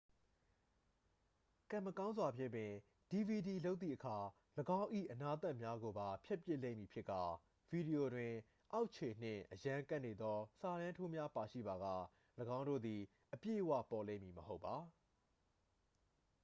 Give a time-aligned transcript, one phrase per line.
[1.71, 2.73] ကံမကောင်းစွာဖြင့်ပင်
[3.11, 4.17] dvd လုပ်သည့်အခါ
[4.79, 7.21] ၎င်း၏အနားသတ်များကိုပါ ဖြတ်ပစ်လိမ့်မည်ဖြစ်ကာ
[7.71, 8.31] ဗီဒီယိုတွင်
[8.73, 11.87] အောက်ခြေနှင့်အရမ်းကပ်နေသော စာတန်းထိုးများပါရှိပါက
[12.57, 13.01] ၎င်းတို့သည်
[13.33, 14.75] အပြည့်အဝပေါ်လိမ့်မည်မဟုတ်ပါ